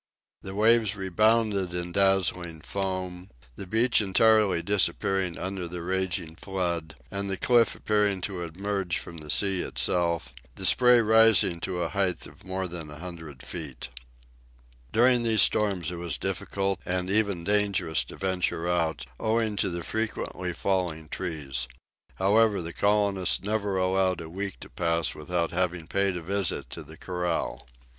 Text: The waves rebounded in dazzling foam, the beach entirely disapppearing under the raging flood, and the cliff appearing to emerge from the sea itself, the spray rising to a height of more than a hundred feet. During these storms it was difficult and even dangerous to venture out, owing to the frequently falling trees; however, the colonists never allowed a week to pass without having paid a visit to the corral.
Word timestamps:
The 0.41 0.55
waves 0.55 0.95
rebounded 0.95 1.75
in 1.75 1.91
dazzling 1.91 2.61
foam, 2.61 3.29
the 3.55 3.67
beach 3.67 4.01
entirely 4.01 4.63
disapppearing 4.63 5.37
under 5.37 5.67
the 5.67 5.83
raging 5.83 6.35
flood, 6.37 6.95
and 7.11 7.29
the 7.29 7.37
cliff 7.37 7.75
appearing 7.75 8.21
to 8.21 8.41
emerge 8.41 8.97
from 8.97 9.17
the 9.17 9.29
sea 9.29 9.61
itself, 9.61 10.33
the 10.55 10.65
spray 10.65 11.01
rising 11.03 11.59
to 11.59 11.83
a 11.83 11.89
height 11.89 12.25
of 12.25 12.43
more 12.43 12.67
than 12.67 12.89
a 12.89 12.97
hundred 12.97 13.43
feet. 13.43 13.89
During 14.91 15.21
these 15.21 15.43
storms 15.43 15.91
it 15.91 15.97
was 15.97 16.17
difficult 16.17 16.81
and 16.83 17.07
even 17.07 17.43
dangerous 17.43 18.03
to 18.05 18.15
venture 18.15 18.67
out, 18.67 19.05
owing 19.19 19.55
to 19.57 19.69
the 19.69 19.83
frequently 19.83 20.51
falling 20.51 21.09
trees; 21.09 21.67
however, 22.15 22.59
the 22.59 22.73
colonists 22.73 23.43
never 23.43 23.77
allowed 23.77 24.19
a 24.19 24.31
week 24.31 24.59
to 24.61 24.69
pass 24.71 25.13
without 25.13 25.51
having 25.51 25.85
paid 25.85 26.17
a 26.17 26.23
visit 26.23 26.71
to 26.71 26.81
the 26.81 26.97
corral. 26.97 27.67